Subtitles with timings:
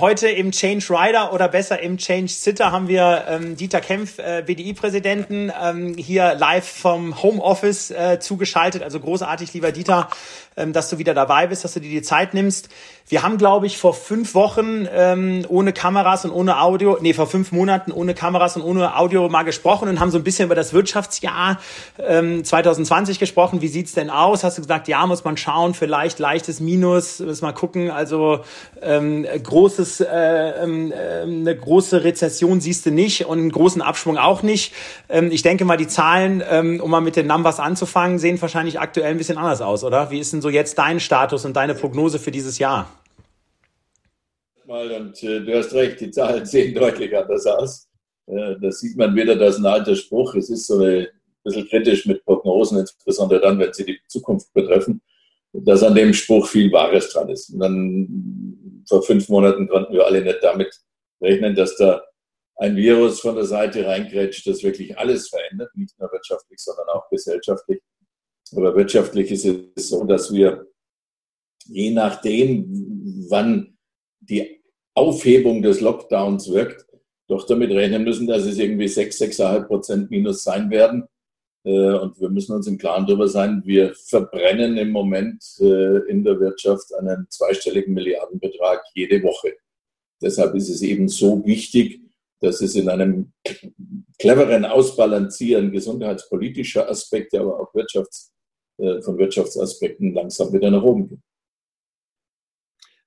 [0.00, 4.42] heute im Change Rider oder besser im Change Sitter haben wir ähm, Dieter Kempf, äh,
[4.46, 8.82] BDI-Präsidenten, ähm, hier live vom Homeoffice äh, zugeschaltet.
[8.82, 10.08] Also großartig, lieber Dieter,
[10.56, 12.68] ähm, dass du wieder dabei bist, dass du dir die Zeit nimmst.
[13.10, 17.26] Wir haben, glaube ich, vor fünf Wochen ähm, ohne Kameras und ohne Audio, nee, vor
[17.26, 20.54] fünf Monaten ohne Kameras und ohne Audio mal gesprochen und haben so ein bisschen über
[20.54, 21.58] das Wirtschaftsjahr
[22.06, 23.62] ähm, 2020 gesprochen.
[23.62, 24.44] Wie sieht's denn aus?
[24.44, 27.90] Hast du gesagt, ja, muss man schauen, vielleicht leichtes Minus, muss mal gucken.
[27.90, 28.40] Also
[28.82, 34.18] ähm, großes, äh, ähm, äh, eine große Rezession siehst du nicht und einen großen Abschwung
[34.18, 34.74] auch nicht.
[35.08, 38.78] Ähm, ich denke mal, die Zahlen, ähm, um mal mit den Numbers anzufangen, sehen wahrscheinlich
[38.80, 40.10] aktuell ein bisschen anders aus, oder?
[40.10, 42.88] Wie ist denn so jetzt dein Status und deine Prognose für dieses Jahr?
[44.68, 47.88] mal und äh, du hast recht, die Zahlen sehen deutlich anders aus.
[48.26, 50.34] Äh, das sieht man wieder, das ist ein alter Spruch.
[50.34, 51.08] Es ist so ein
[51.42, 55.00] bisschen kritisch mit Prognosen, insbesondere dann, wenn sie die Zukunft betreffen,
[55.52, 57.50] dass an dem Spruch viel Wahres dran ist.
[57.50, 58.47] Und dann
[58.88, 60.74] vor fünf Monaten konnten wir alle nicht damit
[61.20, 62.02] rechnen, dass da
[62.56, 67.08] ein Virus von der Seite reingrätscht, das wirklich alles verändert, nicht nur wirtschaftlich, sondern auch
[67.08, 67.80] gesellschaftlich.
[68.56, 70.66] Aber wirtschaftlich ist es so, dass wir
[71.66, 73.76] je nachdem, wann
[74.20, 74.62] die
[74.94, 76.86] Aufhebung des Lockdowns wirkt,
[77.28, 81.06] doch damit rechnen müssen, dass es irgendwie 6, 6,5 Prozent minus sein werden.
[81.68, 86.24] Äh, und wir müssen uns im Klaren darüber sein, wir verbrennen im Moment äh, in
[86.24, 89.52] der Wirtschaft einen zweistelligen Milliardenbetrag jede Woche.
[90.22, 92.00] Deshalb ist es eben so wichtig,
[92.40, 93.32] dass es in einem
[94.18, 98.32] cleveren Ausbalancieren gesundheitspolitischer Aspekte, aber auch Wirtschafts,
[98.78, 101.20] äh, von Wirtschaftsaspekten langsam wieder nach oben geht.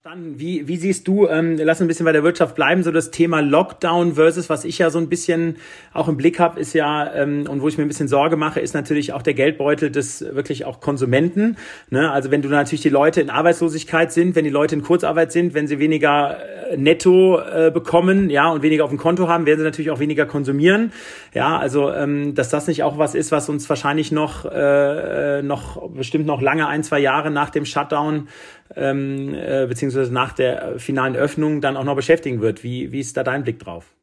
[0.04, 3.12] Dann, wie, wie siehst du, ähm, lass ein bisschen bei der Wirtschaft bleiben, so das
[3.12, 5.58] Thema Lockdown versus, was ich ja so ein bisschen
[5.94, 8.60] auch im Blick habe, ist ja, ähm, und wo ich mir ein bisschen Sorge mache,
[8.60, 11.56] ist natürlich auch der Geldbeutel des wirklich auch Konsumenten.
[11.92, 12.12] Ne?
[12.12, 15.54] Also wenn du natürlich die Leute in Arbeitslosigkeit sind, wenn die Leute in Kurzarbeit sind,
[15.54, 16.40] wenn sie weniger
[16.72, 20.00] äh, netto äh, bekommen, ja, und weniger auf dem Konto haben, werden sie natürlich auch
[20.00, 20.94] weniger konsumieren.
[21.36, 25.44] Ja, also ähm, dass das nicht auch was ist, was uns wahrscheinlich noch, äh, äh
[25.44, 28.30] noch bestimmt noch lange ein, zwei Jahre nach dem Shutdown
[28.76, 32.64] ähm, äh, beziehungsweise nach der finalen Öffnung dann auch noch beschäftigen wird.
[32.64, 33.93] Wie, wie ist da dein Blick drauf?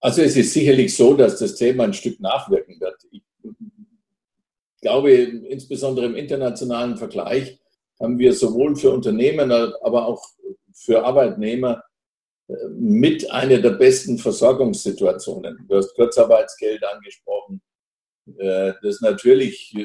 [0.00, 2.96] Also es ist sicherlich so, dass das Thema ein Stück nachwirken wird.
[3.12, 3.22] Ich
[4.80, 7.60] glaube, insbesondere im internationalen Vergleich
[8.00, 10.24] haben wir sowohl für Unternehmen, aber auch
[10.72, 11.82] für Arbeitnehmer
[12.48, 15.66] äh, mit einer der besten Versorgungssituationen.
[15.68, 17.60] Du hast Kurzarbeitsgeld angesprochen.
[18.38, 19.76] Äh, das natürlich,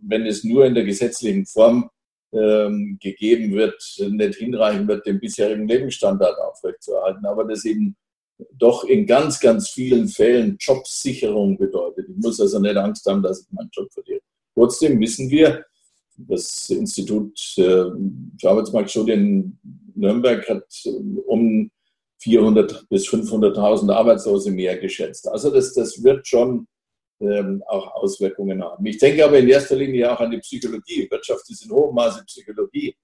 [0.00, 1.90] wenn es nur in der gesetzlichen Form
[2.32, 7.96] ähm, gegeben wird, nicht hinreichen wird, den bisherigen Lebensstandard aufrechtzuerhalten, aber das eben
[8.52, 12.06] doch in ganz, ganz vielen Fällen Jobsicherung bedeutet.
[12.08, 14.20] Ich muss also nicht Angst haben, dass ich meinen Job verliere.
[14.54, 15.64] Trotzdem wissen wir,
[16.16, 17.84] das Institut äh,
[18.40, 19.58] für Arbeitsmarktstudien
[19.94, 20.90] Nürnberg hat äh,
[21.26, 21.70] um
[22.20, 25.28] 400 bis 500.000 Arbeitslose mehr geschätzt.
[25.28, 26.66] Also das, das wird schon
[27.20, 28.84] ähm, auch Auswirkungen haben.
[28.86, 31.08] Ich denke aber in erster Linie auch an die Psychologie.
[31.10, 32.96] Wirtschaft ist in hohem Maße Psychologie.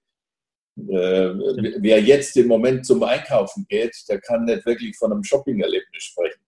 [0.77, 1.33] Äh,
[1.79, 6.41] wer jetzt im Moment zum Einkaufen geht, der kann nicht wirklich von einem Shopping-Erlebnis sprechen.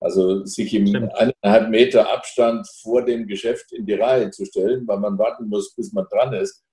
[0.00, 1.14] Also sich im Stimmt.
[1.14, 5.74] eineinhalb Meter Abstand vor dem Geschäft in die Reihe zu stellen, weil man warten muss,
[5.74, 6.64] bis man dran ist,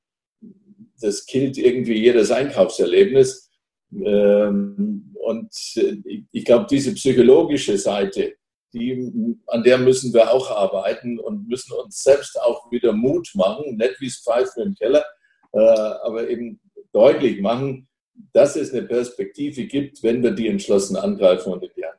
[1.01, 3.51] das killt irgendwie jedes Einkaufserlebnis.
[3.93, 8.35] Ähm, und äh, ich glaube, diese psychologische Seite,
[8.77, 13.77] die, an der müssen wir auch arbeiten und müssen uns selbst auch wieder Mut machen,
[13.77, 15.03] nicht wie es Pfeifen im Keller,
[15.53, 16.59] äh, aber eben
[16.91, 17.87] deutlich machen,
[18.33, 21.97] dass es eine Perspektive gibt, wenn wir die entschlossen angreifen und in die Hand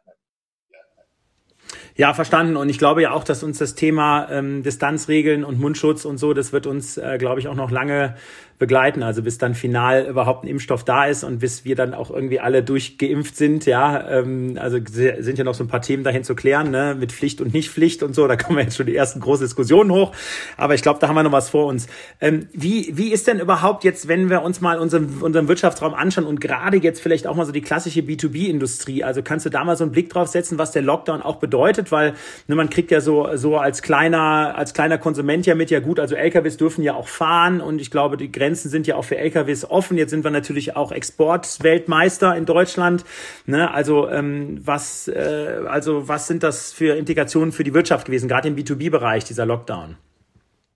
[1.98, 2.56] ja, verstanden.
[2.56, 6.32] Und ich glaube ja auch, dass uns das Thema ähm, Distanzregeln und Mundschutz und so,
[6.32, 8.14] das wird uns, äh, glaube ich, auch noch lange
[8.58, 9.02] begleiten.
[9.02, 12.40] Also bis dann final überhaupt ein Impfstoff da ist und bis wir dann auch irgendwie
[12.40, 13.66] alle durchgeimpft sind.
[13.66, 16.96] Ja, ähm, also sind ja noch so ein paar Themen dahin zu klären, ne?
[16.98, 18.26] mit Pflicht und Nicht-Pflicht und so.
[18.26, 20.12] Da kommen jetzt schon die ersten großen Diskussionen hoch.
[20.56, 21.86] Aber ich glaube, da haben wir noch was vor uns.
[22.20, 26.26] Ähm, wie, wie ist denn überhaupt jetzt, wenn wir uns mal unseren, unseren Wirtschaftsraum anschauen
[26.26, 29.76] und gerade jetzt vielleicht auch mal so die klassische B2B-Industrie, also kannst du da mal
[29.76, 31.92] so einen Blick drauf setzen, was der Lockdown auch bedeutet?
[31.92, 32.14] Weil
[32.48, 36.00] ne, man kriegt ja so, so als kleiner, als kleiner Konsument ja mit, ja gut,
[36.00, 39.04] also LKWs dürfen ja auch fahren und ich glaube, die Grenzen Grenzen sind ja auch
[39.04, 39.98] für LKWs offen.
[39.98, 43.04] Jetzt sind wir natürlich auch Exportweltmeister in Deutschland.
[43.44, 43.70] Ne?
[43.70, 48.48] Also ähm, was, äh, also was sind das für Integrationen für die Wirtschaft gewesen, gerade
[48.48, 49.98] im B2B-Bereich dieser Lockdown?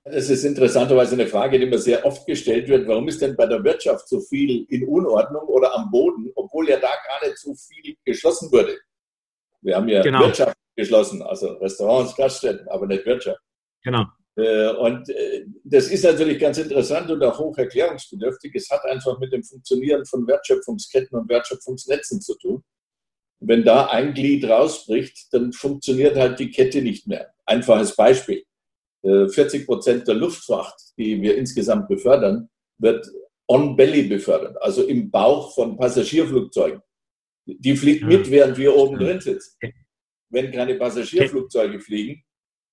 [0.04, 2.86] Es ist interessanterweise eine Frage, die mir sehr oft gestellt wird.
[2.86, 6.76] Warum ist denn bei der Wirtschaft so viel in Unordnung oder am Boden, obwohl ja
[6.76, 8.76] da gar nicht so viel geschlossen wurde?
[9.62, 10.26] Wir haben ja genau.
[10.26, 13.40] Wirtschaft geschlossen, also Restaurants, Gaststätten, aber nicht Wirtschaft.
[13.82, 14.04] Genau.
[14.36, 18.54] Äh, und äh, das ist natürlich ganz interessant und auch hoch erklärungsbedürftig.
[18.54, 22.62] Es hat einfach mit dem Funktionieren von Wertschöpfungsketten und Wertschöpfungsnetzen zu tun.
[23.40, 27.32] Wenn da ein Glied rausbricht, dann funktioniert halt die Kette nicht mehr.
[27.44, 28.44] Einfaches Beispiel.
[29.04, 33.04] 40 Prozent der Luftfracht, die wir insgesamt befördern, wird
[33.48, 36.80] on belly befördert, also im Bauch von Passagierflugzeugen.
[37.46, 39.58] Die fliegt mit, während wir oben drin sitzen.
[40.30, 42.22] Wenn keine Passagierflugzeuge fliegen,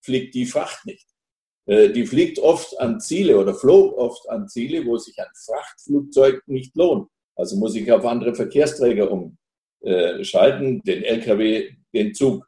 [0.01, 1.07] fliegt die Fracht nicht.
[1.69, 6.41] Äh, die fliegt oft an Ziele oder flog oft an Ziele, wo sich ein Frachtflugzeug
[6.47, 7.09] nicht lohnt.
[7.35, 12.45] Also muss ich auf andere Verkehrsträger umschalten, den LKW, den Zug.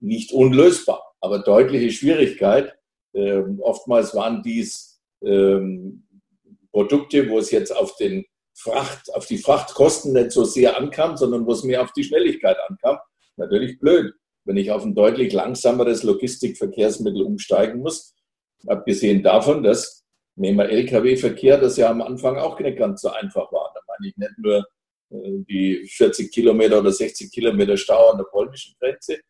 [0.00, 2.76] Nicht unlösbar, aber deutliche Schwierigkeit.
[3.14, 6.06] Ähm, oftmals waren dies ähm,
[6.70, 11.46] Produkte, wo es jetzt auf den Fracht, auf die Frachtkosten nicht so sehr ankam, sondern
[11.46, 12.98] wo es mehr auf die Schnelligkeit ankam.
[13.36, 14.12] Natürlich blöd,
[14.44, 18.12] wenn ich auf ein deutlich langsameres Logistikverkehrsmittel umsteigen muss.
[18.66, 20.04] Abgesehen davon, dass
[20.36, 23.72] nehmen wir Lkw-Verkehr, das ja am Anfang auch nicht ganz so einfach war.
[23.74, 24.66] Da meine ich nicht nur
[25.10, 29.20] äh, die 40 Kilometer oder 60 Kilometer Stau an der polnischen Grenze,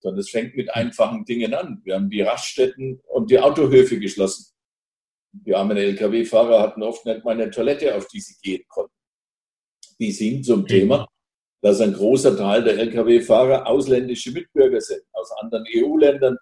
[0.00, 1.80] sondern es fängt mit einfachen Dingen an.
[1.84, 4.52] Wir haben die Raststätten und die Autohöfe geschlossen.
[5.32, 8.94] Die armen Lkw-Fahrer hatten oft nicht mal eine Toilette, auf die sie gehen konnten.
[9.98, 10.66] Die sind zum mhm.
[10.66, 11.06] Thema,
[11.62, 16.38] dass ein großer Teil der Lkw-Fahrer ausländische Mitbürger sind, aus anderen EU-Ländern,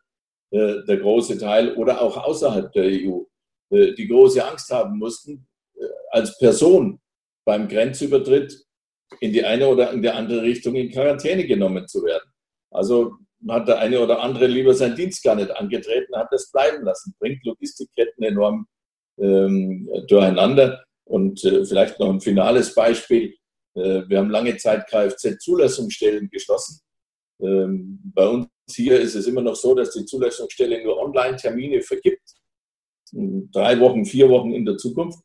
[0.54, 3.22] der große Teil oder auch außerhalb der EU,
[3.70, 5.46] äh, die große Angst haben mussten,
[5.76, 7.00] äh, als Person
[7.44, 8.64] beim Grenzübertritt
[9.20, 12.30] in die eine oder in die andere Richtung in Quarantäne genommen zu werden.
[12.70, 13.16] Also
[13.48, 17.14] hat der eine oder andere lieber seinen Dienst gar nicht angetreten, hat das bleiben lassen,
[17.18, 18.66] bringt Logistikketten enorm
[19.18, 20.84] ähm, durcheinander.
[21.04, 23.34] Und äh, vielleicht noch ein finales Beispiel.
[23.74, 26.80] Äh, wir haben lange Zeit Kfz-Zulassungsstellen geschlossen.
[27.40, 32.34] Ähm, bei uns hier ist es immer noch so, dass die Zulassungsstelle nur Online-Termine vergibt.
[33.12, 35.20] Drei Wochen, vier Wochen in der Zukunft.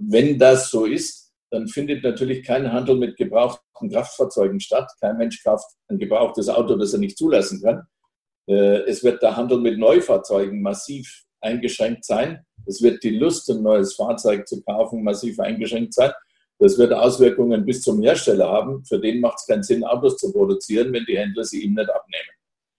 [0.00, 4.90] Wenn das so ist, dann findet natürlich kein Handel mit gebrauchten Kraftfahrzeugen statt.
[5.00, 7.82] Kein Mensch kauft ein gebrauchtes Auto, das er nicht zulassen kann.
[8.48, 12.44] Äh, es wird der Handel mit Neufahrzeugen massiv eingeschränkt sein.
[12.64, 16.12] Es wird die Lust, ein neues Fahrzeug zu kaufen, massiv eingeschränkt sein.
[16.58, 18.84] Das wird Auswirkungen bis zum Hersteller haben.
[18.84, 21.90] Für den macht es keinen Sinn, Autos zu produzieren, wenn die Händler sie ihm nicht
[21.90, 22.35] abnehmen.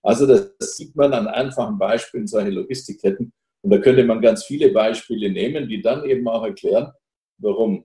[0.07, 3.33] Also das sieht man an einfachen Beispielen solcher Logistikketten.
[3.61, 6.93] Und da könnte man ganz viele Beispiele nehmen, die dann eben auch erklären,
[7.39, 7.83] warum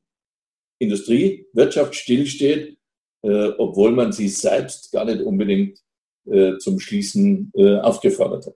[0.78, 2.78] Industrie, Wirtschaft stillsteht,
[3.22, 5.80] äh, obwohl man sie selbst gar nicht unbedingt
[6.26, 8.54] äh, zum Schließen äh, aufgefordert hat.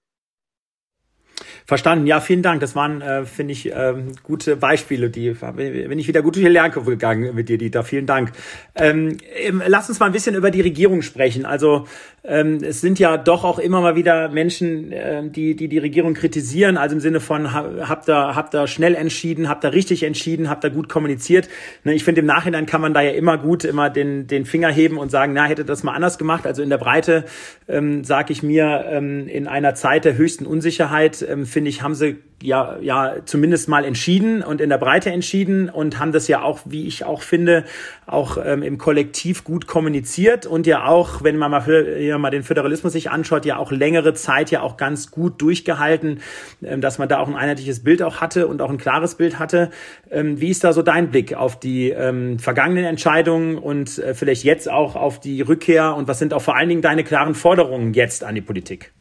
[1.66, 2.06] Verstanden.
[2.06, 2.60] Ja, vielen Dank.
[2.60, 5.10] Das waren, äh, finde ich, ähm, gute Beispiele.
[5.10, 7.82] Die bin ich wieder gut durch die Lernkurve gegangen mit dir, Dieter.
[7.82, 8.30] Vielen Dank.
[8.76, 9.18] Ähm,
[9.66, 11.44] lass uns mal ein bisschen über die Regierung sprechen.
[11.44, 11.88] Also
[12.28, 16.14] ähm, es sind ja doch auch immer mal wieder Menschen, äh, die, die die Regierung
[16.14, 16.76] kritisieren.
[16.76, 20.64] Also im Sinne von habt ihr habt ihr schnell entschieden, habt ihr richtig entschieden, habt
[20.64, 21.48] ihr gut kommuniziert.
[21.84, 24.70] Ne, ich finde im Nachhinein kann man da ja immer gut immer den den Finger
[24.70, 26.46] heben und sagen, na hätte das mal anders gemacht.
[26.46, 27.24] Also in der Breite
[27.68, 31.94] ähm, sage ich mir ähm, in einer Zeit der höchsten Unsicherheit ähm, finde ich, haben
[31.94, 36.42] sie ja, ja zumindest mal entschieden und in der Breite entschieden und haben das ja
[36.42, 37.64] auch, wie ich auch finde,
[38.06, 42.42] auch ähm, im Kollektiv gut kommuniziert und ja auch, wenn man mal, ja, mal den
[42.42, 46.20] Föderalismus sich anschaut, ja auch längere Zeit ja auch ganz gut durchgehalten,
[46.62, 49.38] ähm, dass man da auch ein einheitliches Bild auch hatte und auch ein klares Bild
[49.38, 49.70] hatte.
[50.10, 54.44] Ähm, wie ist da so dein Blick auf die ähm, vergangenen Entscheidungen und äh, vielleicht
[54.44, 57.94] jetzt auch auf die Rückkehr und was sind auch vor allen Dingen deine klaren Forderungen
[57.94, 58.92] jetzt an die Politik?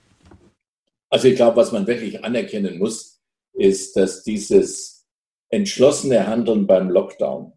[1.10, 3.15] Also ich glaube, was man wirklich anerkennen muss,
[3.56, 5.06] ist, dass dieses
[5.50, 7.54] entschlossene Handeln beim Lockdown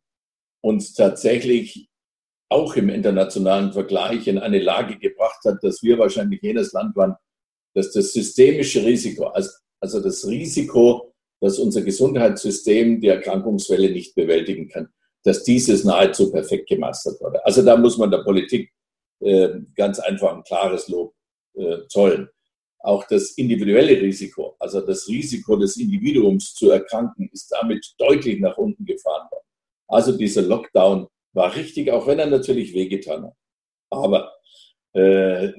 [0.63, 1.89] uns tatsächlich
[2.51, 7.15] auch im internationalen Vergleich in eine Lage gebracht hat, dass wir wahrscheinlich jenes Land waren,
[7.75, 14.89] dass das systemische Risiko, also, das Risiko, dass unser Gesundheitssystem die Erkrankungswelle nicht bewältigen kann,
[15.25, 17.45] dass dieses nahezu perfekt gemeistert wurde.
[17.45, 18.73] Also da muss man der Politik
[19.21, 21.15] äh, ganz einfach ein klares Lob
[21.55, 22.29] äh, zollen
[22.81, 28.57] auch das individuelle Risiko, also das Risiko des Individuums zu erkranken, ist damit deutlich nach
[28.57, 29.45] unten gefahren worden.
[29.89, 33.35] Also dieser Lockdown war richtig, auch wenn er natürlich wehgetan hat.
[33.91, 34.33] Aber
[34.93, 35.53] äh,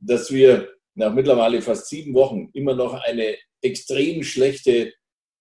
[0.00, 4.92] dass wir nach mittlerweile fast sieben Wochen immer noch eine extrem schlechte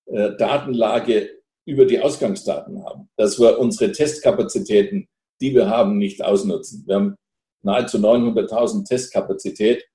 [0.06, 5.08] äh, Datenlage über die Ausgangsdaten haben, dass wir unsere Testkapazitäten,
[5.42, 6.84] die wir haben, nicht ausnutzen.
[6.86, 7.16] Wir haben
[7.64, 9.86] nahezu 900.000 Testkapazität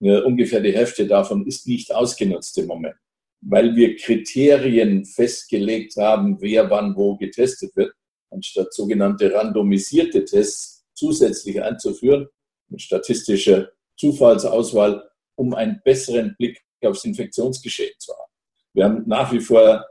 [0.00, 2.96] ungefähr die Hälfte davon ist nicht ausgenutzt im Moment,
[3.42, 7.92] weil wir Kriterien festgelegt haben, wer wann wo getestet wird,
[8.30, 12.28] anstatt sogenannte randomisierte Tests zusätzlich einzuführen
[12.68, 18.32] mit statistischer Zufallsauswahl, um einen besseren Blick aufs Infektionsgeschehen zu haben.
[18.72, 19.84] Wir haben nach wie vor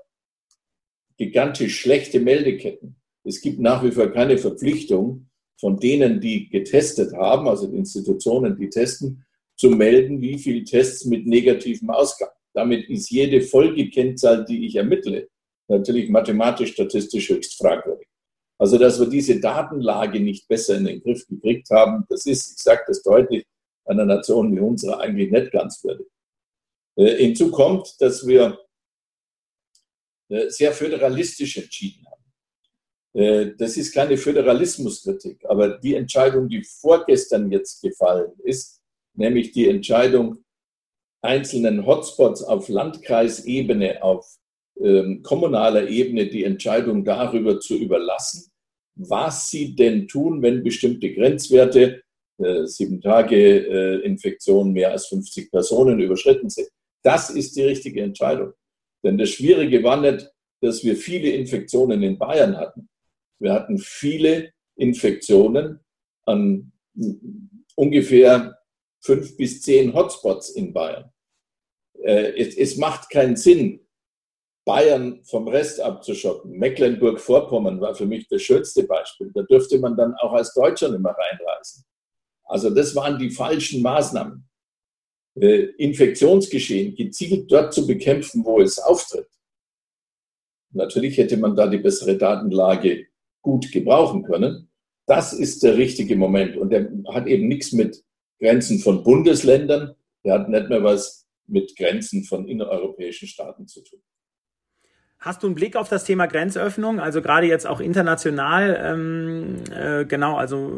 [1.18, 2.96] gigantisch schlechte Meldeketten.
[3.24, 8.70] Es gibt nach wie vor keine Verpflichtung von denen, die getestet haben, also Institutionen, die
[8.70, 9.26] testen,
[9.60, 12.30] zu melden, wie viele Tests mit negativem Ausgang.
[12.54, 15.28] Damit ist jede Folgekennzahl, die ich ermittle,
[15.68, 18.08] natürlich mathematisch-statistisch höchst fragwürdig.
[18.58, 22.64] Also, dass wir diese Datenlage nicht besser in den Griff gekriegt haben, das ist, ich
[22.64, 23.46] sage das deutlich,
[23.86, 26.08] einer Nation wie unserer eigentlich nicht ganz würdig.
[26.96, 28.60] Äh, hinzu kommt, dass wir
[30.30, 32.24] äh, sehr föderalistisch entschieden haben.
[33.14, 38.79] Äh, das ist keine Föderalismuskritik, aber die Entscheidung, die vorgestern jetzt gefallen ist,
[39.14, 40.44] nämlich die Entscheidung,
[41.22, 44.26] einzelnen Hotspots auf Landkreisebene, auf
[44.80, 48.50] ähm, kommunaler Ebene die Entscheidung darüber zu überlassen,
[48.96, 52.02] was sie denn tun, wenn bestimmte Grenzwerte,
[52.38, 56.70] äh, sieben Tage äh, Infektion, mehr als 50 Personen überschritten sind.
[57.04, 58.54] Das ist die richtige Entscheidung.
[59.04, 60.30] Denn das Schwierige war nicht,
[60.62, 62.90] dass wir viele Infektionen in Bayern hatten.
[63.40, 65.80] Wir hatten viele Infektionen
[66.26, 66.72] an
[67.76, 68.59] ungefähr
[69.02, 71.12] fünf bis zehn Hotspots in Bayern.
[72.04, 73.86] Äh, es, es macht keinen Sinn,
[74.66, 76.52] Bayern vom Rest abzuschotten.
[76.52, 79.32] Mecklenburg-Vorpommern war für mich das schönste Beispiel.
[79.34, 81.86] Da dürfte man dann auch als Deutscher nicht mehr reinreisen.
[82.44, 84.48] Also das waren die falschen Maßnahmen.
[85.40, 89.30] Äh, Infektionsgeschehen gezielt dort zu bekämpfen, wo es auftritt.
[90.72, 93.08] Natürlich hätte man da die bessere Datenlage
[93.42, 94.72] gut gebrauchen können.
[95.08, 96.58] Das ist der richtige Moment.
[96.58, 98.04] Und der hat eben nichts mit
[98.40, 104.00] Grenzen von Bundesländern, der hat nicht mehr was mit Grenzen von innereuropäischen Staaten zu tun.
[105.22, 108.80] Hast du einen Blick auf das Thema Grenzöffnung, also gerade jetzt auch international?
[108.82, 110.72] Ähm, äh, genau, also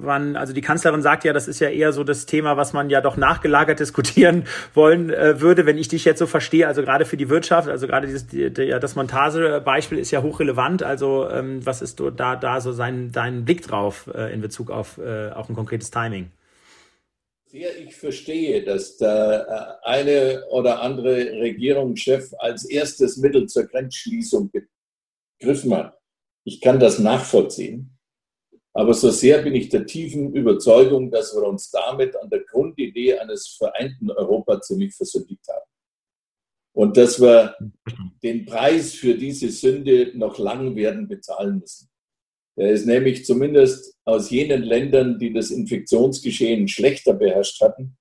[0.00, 2.88] wann, also die Kanzlerin sagt ja, das ist ja eher so das Thema, was man
[2.88, 6.66] ja doch nachgelagert diskutieren wollen äh, würde, wenn ich dich jetzt so verstehe.
[6.66, 10.82] Also gerade für die Wirtschaft, also gerade dieses, die, die, das Montagebeispiel ist ja hochrelevant.
[10.82, 14.96] Also ähm, was ist da da so sein dein Blick drauf äh, in Bezug auf
[14.96, 16.30] äh, auch ein konkretes Timing?
[17.52, 24.50] Sehr ich verstehe, dass der äh, eine oder andere Regierungschef als erstes Mittel zur Grenzschließung
[25.38, 25.98] gegriffen hat.
[26.44, 27.98] Ich kann das nachvollziehen.
[28.72, 33.18] Aber so sehr bin ich der tiefen Überzeugung, dass wir uns damit an der Grundidee
[33.18, 35.70] eines vereinten Europa ziemlich versündigt haben.
[36.74, 37.54] Und dass wir
[38.22, 41.91] den Preis für diese Sünde noch lang werden bezahlen müssen.
[42.56, 47.96] Er ist nämlich zumindest aus jenen Ländern, die das Infektionsgeschehen schlechter beherrscht hatten,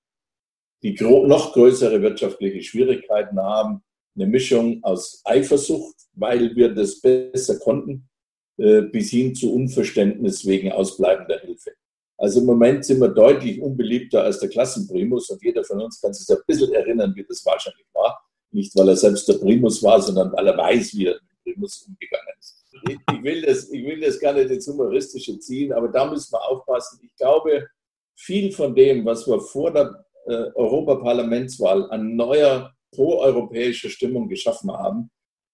[0.84, 3.84] die noch größere wirtschaftliche Schwierigkeiten haben,
[4.15, 8.10] eine Mischung aus Eifersucht, weil wir das besser konnten,
[8.58, 11.72] äh, bis hin zu Unverständnis wegen ausbleibender Hilfe.
[12.17, 16.13] Also im Moment sind wir deutlich unbeliebter als der Klassenprimus und jeder von uns kann
[16.13, 18.22] sich ein bisschen erinnern, wie das wahrscheinlich war.
[18.51, 21.84] Nicht, weil er selbst der Primus war, sondern weil er weiß, wie er mit Primus
[21.88, 26.10] umgegangen ist ich, will das, ich will das gar nicht ins Humoristische ziehen, aber da
[26.10, 27.00] müssen wir aufpassen.
[27.04, 27.68] Ich glaube,
[28.16, 35.10] viel von dem, was wir vor der äh, Europaparlamentswahl an neuer proeuropäischer Stimmung geschaffen haben,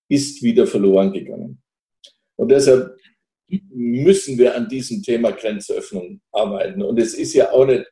[0.10, 1.62] ist wieder verloren gegangen.
[2.36, 2.98] Und deshalb
[3.70, 6.82] müssen wir an diesem Thema Grenzöffnung arbeiten.
[6.82, 7.86] Und es ist ja auch nicht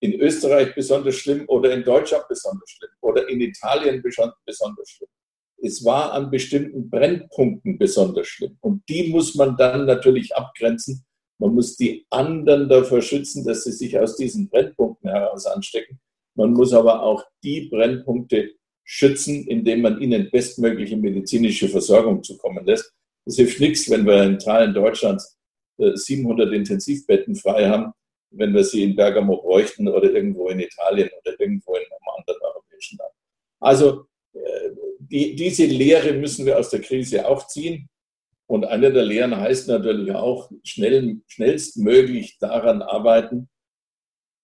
[0.00, 5.10] in Österreich besonders schlimm oder in Deutschland besonders schlimm oder in Italien besonders schlimm
[5.62, 8.56] es war an bestimmten Brennpunkten besonders schlimm.
[8.60, 11.04] Und die muss man dann natürlich abgrenzen.
[11.38, 16.00] Man muss die anderen davor schützen, dass sie sich aus diesen Brennpunkten heraus anstecken.
[16.34, 18.52] Man muss aber auch die Brennpunkte
[18.84, 22.92] schützen, indem man ihnen bestmögliche medizinische Versorgung zukommen lässt.
[23.24, 25.38] Es hilft nichts, wenn wir in Teilen Deutschlands
[25.78, 27.92] 700 äh, Intensivbetten frei haben,
[28.30, 32.40] wenn wir sie in Bergamo bräuchten oder irgendwo in Italien oder irgendwo in einem anderen
[32.42, 33.12] europäischen Land.
[33.60, 34.06] Also
[34.98, 37.88] die, diese Lehre müssen wir aus der Krise auch ziehen.
[38.46, 43.48] Und eine der Lehren heißt natürlich auch, schnell, schnellstmöglich daran arbeiten,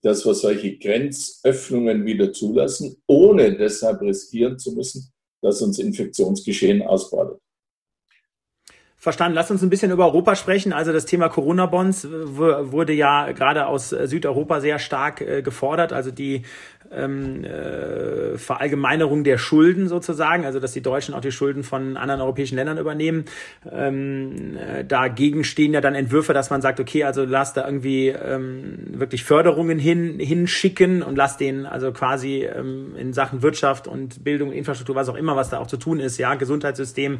[0.03, 5.13] dass wir solche Grenzöffnungen wieder zulassen, ohne deshalb riskieren zu müssen,
[5.43, 7.41] dass uns Infektionsgeschehen ausbadet.
[8.99, 9.35] Verstanden.
[9.35, 10.73] Lass uns ein bisschen über Europa sprechen.
[10.73, 15.93] Also das Thema Corona-Bonds wurde ja gerade aus Südeuropa sehr stark äh, gefordert.
[15.93, 16.43] Also die
[16.93, 22.21] ähm, äh, Verallgemeinerung der Schulden sozusagen, also dass die Deutschen auch die Schulden von anderen
[22.21, 23.25] europäischen Ländern übernehmen.
[23.71, 28.09] Ähm, äh, dagegen stehen ja dann Entwürfe, dass man sagt, okay, also lass da irgendwie
[28.09, 34.25] ähm, wirklich Förderungen hin, hinschicken und lass denen also quasi ähm, in Sachen Wirtschaft und
[34.25, 37.19] Bildung, Infrastruktur, was auch immer, was da auch zu tun ist, ja, Gesundheitssystem,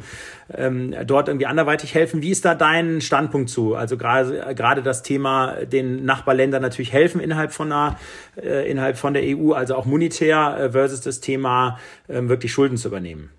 [0.53, 2.21] ähm, dort irgendwie anderweitig anderweitig helfen.
[2.21, 3.75] Wie ist da dein Standpunkt zu?
[3.75, 7.99] Also gerade das Thema den Nachbarländern natürlich helfen innerhalb von einer,
[8.41, 12.77] äh, innerhalb von der EU, also auch monetär äh, versus das Thema äh, wirklich Schulden
[12.77, 13.31] zu übernehmen.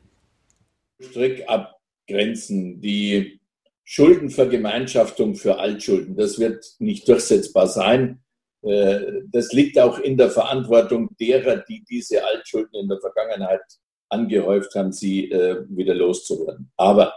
[1.00, 3.40] Strick abgrenzen, die
[3.84, 8.20] Schuldenvergemeinschaftung für Altschulden, das wird nicht durchsetzbar sein.
[8.62, 13.62] Äh, das liegt auch in der Verantwortung derer, die diese Altschulden in der Vergangenheit
[14.10, 16.70] angehäuft haben, sie äh, wieder loszuwerden.
[16.76, 17.14] Aber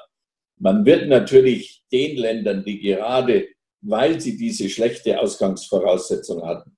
[0.62, 3.48] man wird natürlich den Ländern, die gerade,
[3.82, 6.78] weil sie diese schlechte Ausgangsvoraussetzung hatten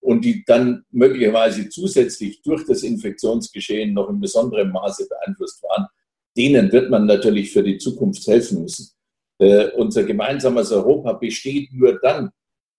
[0.00, 5.86] und die dann möglicherweise zusätzlich durch das Infektionsgeschehen noch in besonderem Maße beeinflusst waren,
[6.36, 8.90] denen wird man natürlich für die Zukunft helfen müssen.
[9.38, 12.30] Äh, unser gemeinsames Europa besteht nur dann,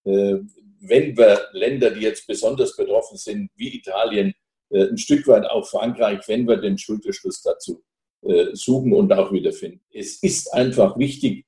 [0.03, 0.35] äh,
[0.81, 4.33] wenn wir Länder, die jetzt besonders betroffen sind, wie Italien,
[4.69, 7.81] äh, ein Stück weit auch Frankreich, wenn wir den Schulterschluss dazu
[8.53, 9.81] suchen und auch wiederfinden.
[9.91, 11.45] Es ist einfach wichtig,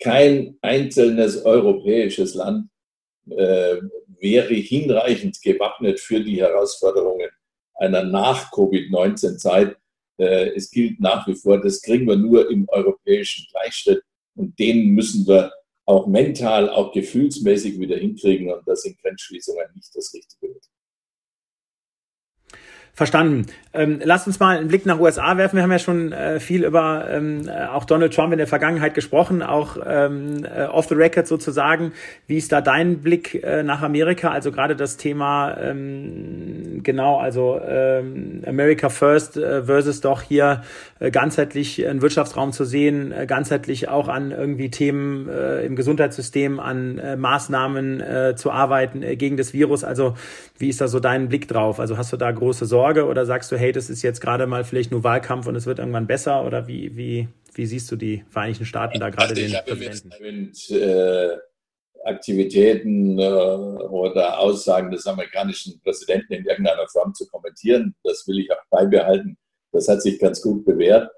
[0.00, 2.68] kein einzelnes europäisches Land
[3.30, 3.76] äh,
[4.18, 7.28] wäre hinreichend gewappnet für die Herausforderungen
[7.74, 9.76] einer Nach-Covid-19-Zeit.
[10.16, 14.00] Es gilt nach wie vor, das kriegen wir nur im europäischen Gleichschritt
[14.36, 15.52] und den müssen wir
[15.86, 20.54] auch mental, auch gefühlsmäßig wieder hinkriegen und das sind Grenzschließungen nicht das Richtige.
[22.96, 23.46] Verstanden.
[23.72, 25.56] Ähm, lasst uns mal einen Blick nach USA werfen.
[25.56, 28.94] Wir haben ja schon äh, viel über ähm, äh, auch Donald Trump in der Vergangenheit
[28.94, 31.92] gesprochen, auch ähm, äh, off the record sozusagen.
[32.28, 34.30] Wie ist da dein Blick äh, nach Amerika?
[34.30, 40.62] Also gerade das Thema ähm, genau, also ähm, America First äh, versus doch hier
[41.10, 46.98] ganzheitlich einen Wirtschaftsraum zu sehen, äh, ganzheitlich auch an irgendwie Themen äh, im Gesundheitssystem, an
[46.98, 49.84] äh, Maßnahmen äh, zu arbeiten äh, gegen das Virus.
[49.84, 50.14] Also
[50.58, 51.80] wie ist da so dein Blick drauf?
[51.80, 52.64] Also hast du da große?
[52.66, 55.66] Sorge oder sagst du, hey, das ist jetzt gerade mal vielleicht nur Wahlkampf und es
[55.66, 56.44] wird irgendwann besser?
[56.44, 60.10] Oder wie, wie, wie siehst du die Vereinigten Staaten da gerade also den Präsidenten?
[60.20, 61.36] Mit, äh,
[62.04, 67.94] Aktivitäten äh, oder Aussagen des amerikanischen Präsidenten in irgendeiner Form zu kommentieren.
[68.04, 69.38] Das will ich auch beibehalten.
[69.74, 71.10] Das hat sich ganz gut bewährt.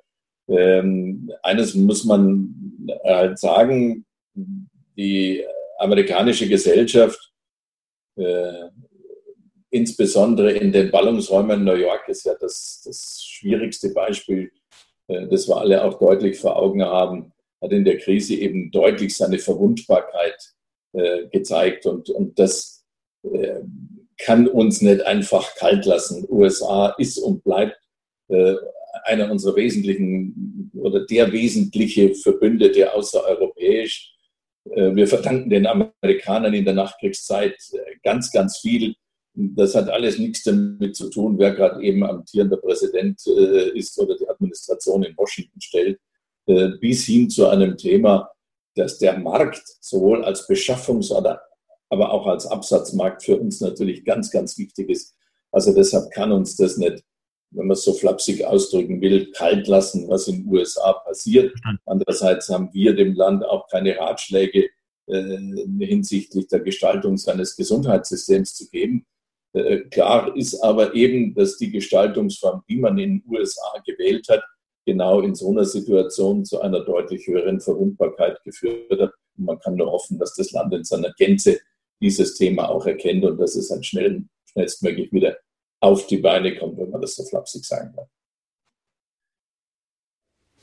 [0.49, 4.05] Ähm, eines muss man halt sagen,
[4.97, 5.45] die
[5.79, 7.33] amerikanische Gesellschaft
[8.17, 8.71] äh,
[9.71, 14.51] insbesondere in den Ballungsräumen New York ist ja das, das schwierigste Beispiel,
[15.09, 19.17] äh, das wir alle auch deutlich vor Augen haben, hat in der Krise eben deutlich
[19.17, 20.55] seine Verwundbarkeit
[20.93, 21.85] äh, gezeigt.
[21.85, 22.87] Und, und das
[23.23, 23.61] äh,
[24.19, 26.27] kann uns nicht einfach kalt lassen.
[26.31, 27.77] USA ist und bleibt
[28.29, 34.15] einer unserer wesentlichen oder der wesentliche Verbündete außereuropäisch.
[34.65, 37.57] Wir verdanken den Amerikanern in der Nachkriegszeit
[38.03, 38.95] ganz, ganz viel
[39.37, 44.17] das hat alles nichts damit zu tun, wer gerade eben amtierender Präsident äh, ist oder
[44.17, 46.01] die Administration in Washington stellt,
[46.47, 48.31] äh, bis hin zu einem Thema,
[48.75, 51.13] dass der Markt sowohl als Beschaffungs-
[51.89, 55.15] aber auch als Absatzmarkt für uns natürlich ganz, ganz wichtig ist.
[55.53, 57.05] Also deshalb kann uns das nicht,
[57.57, 61.55] wenn man es so flapsig ausdrücken will, kalt lassen, was in den USA passiert.
[61.87, 64.69] Andererseits haben wir dem Land auch keine Ratschläge
[65.07, 65.39] äh,
[65.81, 69.07] hinsichtlich der Gestaltung seines Gesundheitssystems zu geben.
[69.55, 74.43] Äh, klar ist aber eben, dass die Gestaltungsform, die man in den USA gewählt hat,
[74.85, 79.13] genau in so einer Situation zu einer deutlich höheren Verwundbarkeit geführt hat.
[79.39, 81.59] Und man kann nur hoffen, dass das Land in seiner Gänze
[82.01, 85.37] dieses Thema auch erkennt und dass es dann schnell, schnellstmöglich wieder
[85.81, 88.07] auf die Beine kommt, wenn man das so flapsig sagen kann.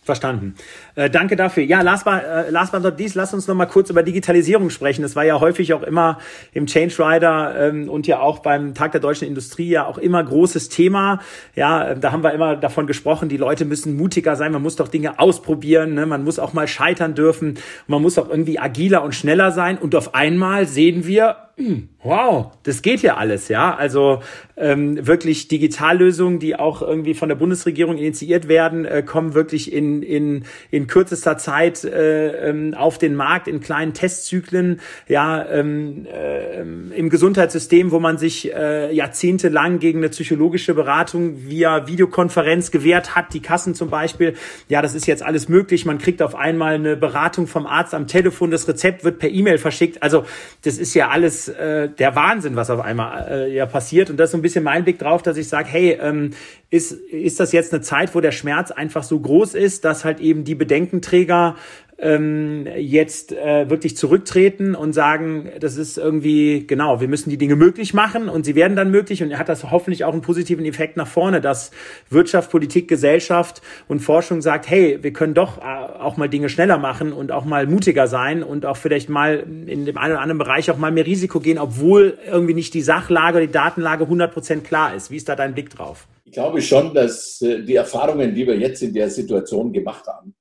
[0.03, 0.55] Verstanden.
[0.95, 1.63] Äh, danke dafür.
[1.63, 4.69] Ja, last but, äh, last but not least, lass uns noch mal kurz über Digitalisierung
[4.69, 5.01] sprechen.
[5.01, 6.19] Das war ja häufig auch immer
[6.51, 10.21] im Change Rider ähm, und ja auch beim Tag der deutschen Industrie ja auch immer
[10.21, 11.21] großes Thema.
[11.55, 14.75] Ja, äh, da haben wir immer davon gesprochen, die Leute müssen mutiger sein, man muss
[14.75, 16.05] doch Dinge ausprobieren, ne?
[16.05, 19.77] man muss auch mal scheitern dürfen, man muss auch irgendwie agiler und schneller sein.
[19.77, 21.37] Und auf einmal sehen wir,
[22.03, 23.75] wow, das geht ja alles, ja.
[23.75, 24.21] Also
[24.57, 30.01] ähm, wirklich Digitallösungen, die auch irgendwie von der Bundesregierung initiiert werden, äh, kommen wirklich in,
[30.01, 36.61] in, in kürzester Zeit äh, ähm, auf den Markt in kleinen Testzyklen, ja, ähm, äh,
[36.61, 43.33] im Gesundheitssystem, wo man sich äh, jahrzehntelang gegen eine psychologische Beratung via Videokonferenz gewehrt hat,
[43.33, 44.33] die Kassen zum Beispiel,
[44.69, 45.85] ja, das ist jetzt alles möglich.
[45.85, 49.59] Man kriegt auf einmal eine Beratung vom Arzt am Telefon, das Rezept wird per E-Mail
[49.59, 50.01] verschickt.
[50.01, 50.25] Also
[50.63, 54.09] das ist ja alles äh, der Wahnsinn, was auf einmal äh, ja passiert.
[54.09, 56.31] Und das ist so ein bisschen mein Blick drauf, dass ich sage, hey, ähm,
[56.69, 60.19] ist, ist das jetzt eine Zeit, wo der Schmerz einfach so groß ist, dass halt
[60.19, 61.55] eben die Bedenkenträger
[62.03, 67.55] ähm, jetzt äh, wirklich zurücktreten und sagen, das ist irgendwie, genau, wir müssen die Dinge
[67.55, 70.97] möglich machen und sie werden dann möglich und hat das hoffentlich auch einen positiven Effekt
[70.97, 71.71] nach vorne, dass
[72.09, 76.77] Wirtschaft, Politik, Gesellschaft und Forschung sagt, hey, wir können doch äh, auch mal Dinge schneller
[76.77, 80.39] machen und auch mal mutiger sein und auch vielleicht mal in dem einen oder anderen
[80.39, 84.63] Bereich auch mal mehr Risiko gehen, obwohl irgendwie nicht die Sachlage die Datenlage 100 Prozent
[84.65, 85.09] klar ist.
[85.09, 86.07] Wie ist da dein Blick drauf?
[86.25, 90.33] Ich glaube schon, dass äh, die Erfahrungen, die wir jetzt in der Situation gemacht haben,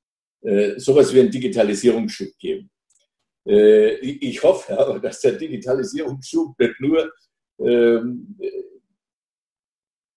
[0.42, 2.70] äh, sowas wie einen Digitalisierungsschub geben.
[3.46, 7.12] Äh, ich hoffe aber, dass der Digitalisierungsschub nicht nur
[7.61, 8.37] ähm,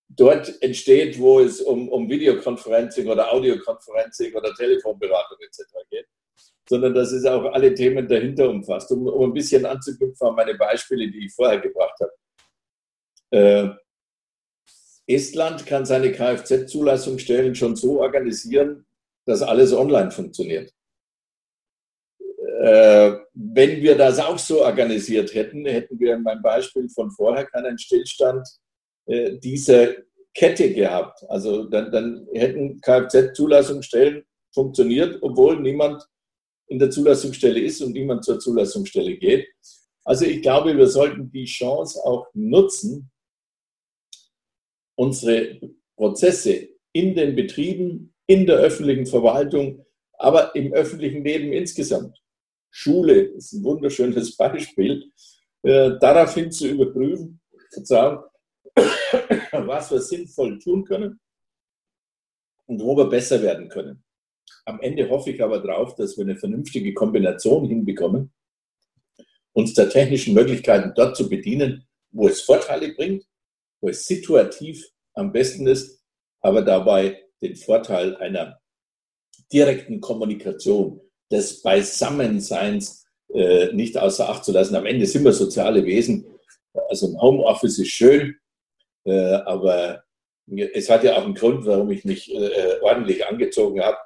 [0.10, 5.62] dort entsteht, wo es um, um Videoconferencing oder Audioconferencing oder Telefonberatung etc.
[5.90, 6.08] geht,
[6.68, 8.92] sondern dass es auch alle Themen dahinter umfasst.
[8.92, 12.12] Um, um ein bisschen anzuknüpfen an meine Beispiele, die ich vorher gebracht habe.
[13.32, 13.70] Äh,
[15.08, 18.86] Estland kann seine Kfz-Zulassungsstellen schon so organisieren,
[19.26, 20.72] dass alles online funktioniert.
[22.62, 27.46] Äh, wenn wir das auch so organisiert hätten, hätten wir in meinem Beispiel von vorher
[27.46, 28.48] keinen Stillstand
[29.08, 29.94] äh, dieser
[30.34, 31.24] Kette gehabt.
[31.30, 36.04] Also dann, dann hätten Kfz-Zulassungsstellen funktioniert, obwohl niemand
[36.68, 39.48] in der Zulassungsstelle ist und niemand zur Zulassungsstelle geht.
[40.04, 43.12] Also ich glaube, wir sollten die Chance auch nutzen,
[44.98, 45.60] unsere
[45.96, 52.18] Prozesse in den Betrieben, in der öffentlichen Verwaltung, aber im öffentlichen Leben insgesamt.
[52.70, 55.12] Schule ist ein wunderschönes Beispiel,
[55.64, 58.24] äh, daraufhin zu überprüfen, sagen,
[59.52, 61.20] was wir sinnvoll tun können
[62.66, 64.04] und wo wir besser werden können.
[64.66, 68.34] Am Ende hoffe ich aber darauf, dass wir eine vernünftige Kombination hinbekommen,
[69.54, 73.26] uns der technischen Möglichkeiten dort zu bedienen, wo es Vorteile bringt,
[73.82, 74.84] wo es situativ
[75.14, 76.04] am besten ist,
[76.42, 78.60] aber dabei den Vorteil einer
[79.52, 84.76] direkten Kommunikation, des Beisammenseins äh, nicht außer Acht zu lassen.
[84.76, 86.26] Am Ende sind wir soziale Wesen.
[86.90, 88.36] Also ein Homeoffice ist schön,
[89.06, 90.04] äh, aber
[90.74, 93.98] es hat ja auch einen Grund, warum ich mich äh, ordentlich angezogen habe,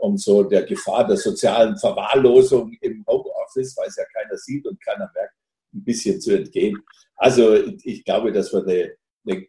[0.00, 4.82] um so der Gefahr der sozialen Verwahrlosung im Homeoffice, weil es ja keiner sieht und
[4.82, 5.34] keiner merkt,
[5.72, 6.82] ein bisschen zu entgehen.
[7.16, 9.46] Also ich glaube, dass wir eine, eine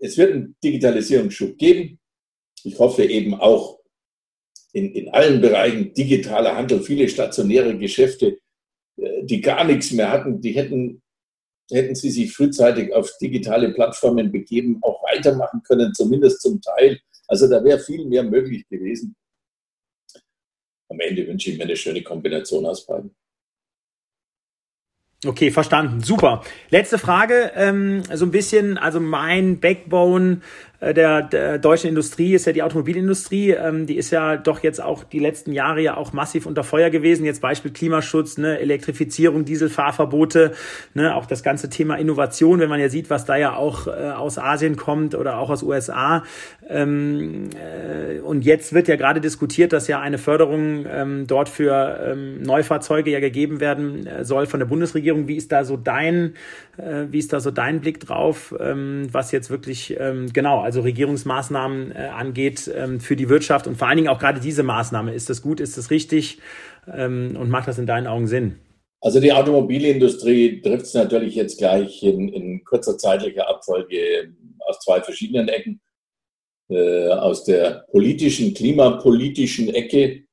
[0.00, 1.98] es wird einen Digitalisierungsschub geben.
[2.64, 3.80] Ich hoffe eben auch
[4.72, 8.38] in, in allen Bereichen digitaler Handel, viele stationäre Geschäfte,
[8.96, 11.02] äh, die gar nichts mehr hatten, die hätten,
[11.70, 17.00] hätten sie sich frühzeitig auf digitale Plattformen begeben, auch weitermachen können, zumindest zum Teil.
[17.28, 19.14] Also da wäre viel mehr möglich gewesen.
[20.88, 23.14] Am Ende wünsche ich mir eine schöne Kombination aus beiden.
[25.24, 26.02] Okay, verstanden.
[26.02, 26.42] Super.
[26.70, 30.40] Letzte Frage, ähm, so ein bisschen, also mein Backbone
[30.82, 33.50] der, der deutschen Industrie ist ja die Automobilindustrie.
[33.50, 36.90] Ähm, die ist ja doch jetzt auch die letzten Jahre ja auch massiv unter Feuer
[36.90, 37.24] gewesen.
[37.24, 40.52] Jetzt Beispiel Klimaschutz, ne, Elektrifizierung, Dieselfahrverbote,
[40.94, 43.90] ne, auch das ganze Thema Innovation, wenn man ja sieht, was da ja auch äh,
[43.90, 46.24] aus Asien kommt oder auch aus USA.
[46.68, 52.00] Ähm, äh, und jetzt wird ja gerade diskutiert, dass ja eine Förderung ähm, dort für
[52.04, 55.28] ähm, Neufahrzeuge ja gegeben werden äh, soll von der Bundesregierung.
[55.28, 56.34] Wie ist da so dein,
[56.76, 60.71] äh, wie ist da so dein Blick drauf, ähm, was jetzt wirklich ähm, genau also
[60.80, 65.14] Regierungsmaßnahmen äh, angeht ähm, für die Wirtschaft und vor allen Dingen auch gerade diese Maßnahme.
[65.14, 66.38] Ist das gut, ist das richtig
[66.92, 68.58] ähm, und macht das in deinen Augen Sinn?
[69.00, 75.00] Also die Automobilindustrie trifft es natürlich jetzt gleich in, in, kurzer zeitlicher Abfolge aus zwei
[75.00, 75.80] verschiedenen Ecken.
[76.72, 80.24] Äh, aus der politischen, klimapolitischen Ecke,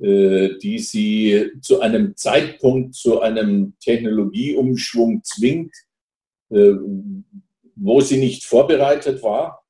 [0.00, 5.72] äh, die sie zu einem Zeitpunkt, zu einem Technologieumschwung zwingt,
[6.50, 6.72] äh,
[7.76, 9.64] wo sie nicht vorbereitet war.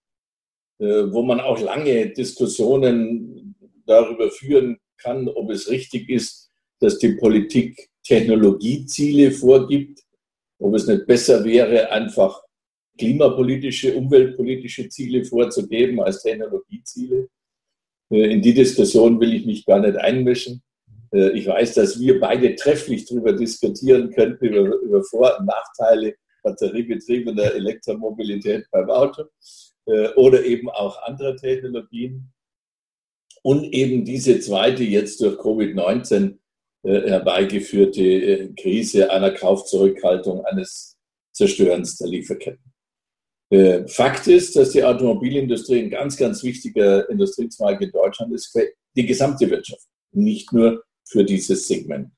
[0.78, 3.54] Äh, wo man auch lange Diskussionen
[3.86, 10.00] darüber führen kann, ob es richtig ist, dass die Politik Technologieziele vorgibt,
[10.58, 12.42] ob es nicht besser wäre, einfach
[12.98, 17.28] klimapolitische, umweltpolitische Ziele vorzugeben als Technologieziele.
[18.10, 20.62] Äh, in die Diskussion will ich mich gar nicht einmischen.
[21.10, 26.16] Äh, ich weiß, dass wir beide trefflich darüber diskutieren könnten, über, über Vor- und Nachteile
[26.42, 29.24] batteriebetriebener Elektromobilität beim Auto.
[29.86, 32.32] Äh, oder eben auch andere Technologien.
[33.42, 36.38] Und eben diese zweite jetzt durch Covid-19
[36.82, 40.98] äh, herbeigeführte äh, Krise einer Kaufzurückhaltung, eines
[41.32, 42.72] Zerstörens der Lieferketten.
[43.86, 49.06] Fakt ist, dass die Automobilindustrie ein ganz, ganz wichtiger Industriezweig in Deutschland ist für die
[49.06, 52.10] gesamte Wirtschaft, nicht nur für dieses Segment.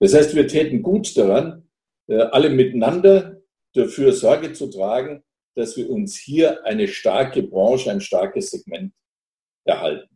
[0.00, 1.68] Das heißt, wir täten gut daran,
[2.08, 3.40] alle miteinander
[3.72, 5.22] dafür Sorge zu tragen,
[5.58, 8.92] dass wir uns hier eine starke Branche, ein starkes Segment
[9.64, 10.08] erhalten.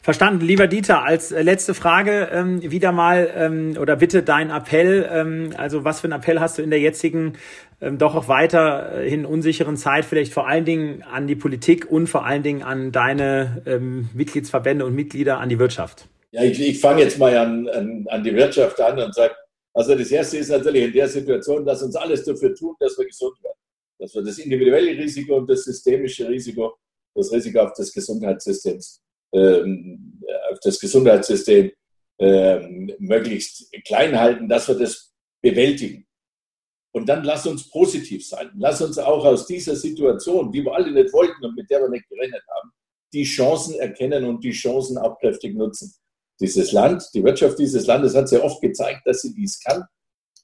[0.00, 0.46] Verstanden.
[0.46, 5.06] Lieber Dieter, als äh, letzte Frage ähm, wieder mal ähm, oder bitte dein Appell.
[5.12, 7.34] Ähm, also was für einen Appell hast du in der jetzigen
[7.82, 12.24] ähm, doch auch weiterhin unsicheren Zeit vielleicht vor allen Dingen an die Politik und vor
[12.24, 16.08] allen Dingen an deine ähm, Mitgliedsverbände und Mitglieder, an die Wirtschaft?
[16.30, 19.34] Ja, ich, ich fange jetzt mal an, an, an die Wirtschaft an und sage,
[19.74, 23.04] also das Erste ist natürlich in der Situation, dass uns alles dafür tun, dass wir
[23.04, 23.58] gesund werden.
[23.98, 26.76] Dass wir das individuelle Risiko und das systemische Risiko,
[27.14, 28.80] das Risiko auf das Gesundheitssystem
[29.32, 31.70] ähm, auf das Gesundheitssystem
[32.18, 36.06] ähm, möglichst klein halten, dass wir das bewältigen.
[36.92, 38.50] Und dann lass uns positiv sein.
[38.58, 41.88] Lass uns auch aus dieser Situation, die wir alle nicht wollten und mit der wir
[41.90, 42.70] nicht gerechnet haben,
[43.12, 45.94] die Chancen erkennen und die Chancen auch kräftig nutzen.
[46.40, 49.84] Dieses Land, die Wirtschaft dieses Landes hat sehr oft gezeigt, dass sie dies kann.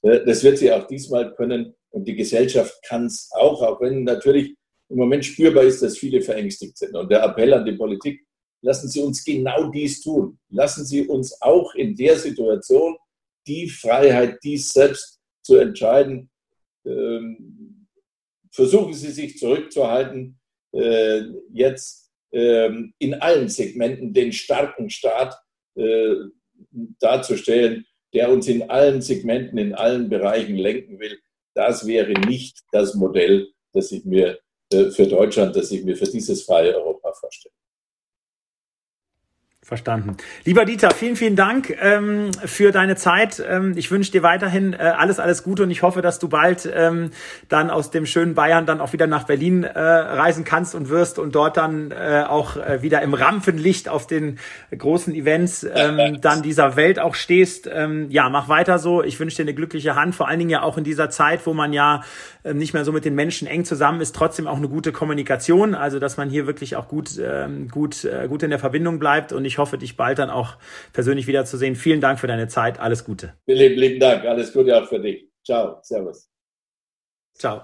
[0.03, 4.03] Äh, das wird sie auch diesmal können und die Gesellschaft kann es auch, auch wenn
[4.03, 4.53] natürlich
[4.89, 6.93] im Moment spürbar ist, dass viele verängstigt sind.
[6.93, 8.21] Und der Appell an die Politik,
[8.61, 10.37] lassen Sie uns genau dies tun.
[10.49, 12.97] Lassen Sie uns auch in der Situation
[13.47, 16.29] die Freiheit, dies selbst zu entscheiden,
[16.85, 17.87] ähm,
[18.51, 20.37] versuchen Sie sich zurückzuhalten,
[20.73, 21.21] äh,
[21.53, 25.33] jetzt ähm, in allen Segmenten den starken Staat
[25.75, 26.15] äh,
[26.99, 31.17] darzustellen, der uns in allen Segmenten, in allen Bereichen lenken will.
[31.55, 34.39] Das wäre nicht das Modell, das ich mir
[34.71, 37.53] äh, für Deutschland, das ich mir für dieses freie Europa vorstelle.
[39.65, 40.15] Verstanden.
[40.43, 43.43] Lieber Dieter, vielen, vielen Dank ähm, für deine Zeit.
[43.49, 46.69] Ähm, ich wünsche dir weiterhin äh, alles, alles Gute und ich hoffe, dass du bald
[46.71, 47.09] ähm,
[47.49, 51.17] dann aus dem schönen Bayern dann auch wieder nach Berlin äh, reisen kannst und wirst
[51.17, 54.37] und dort dann äh, auch äh, wieder im Rampenlicht auf den
[54.77, 57.67] großen Events ähm, dann dieser Welt auch stehst.
[57.67, 59.01] Ähm, ja, mach weiter so.
[59.01, 61.55] Ich wünsche dir eine glückliche Hand, vor allen Dingen ja auch in dieser Zeit, wo
[61.55, 62.03] man ja
[62.45, 65.73] äh, nicht mehr so mit den Menschen eng zusammen ist, trotzdem auch eine gute Kommunikation,
[65.73, 69.33] also dass man hier wirklich auch gut, ähm, gut, äh, gut in der Verbindung bleibt
[69.33, 70.57] und ich ich hoffe, dich bald dann auch
[70.91, 71.75] persönlich wiederzusehen.
[71.75, 72.77] Vielen Dank für deine Zeit.
[72.77, 73.35] Alles Gute.
[73.47, 74.25] Lieben, lieben Dank.
[74.25, 75.29] Alles Gute auch für dich.
[75.45, 75.79] Ciao.
[75.81, 76.29] Servus.
[77.33, 77.61] Ciao.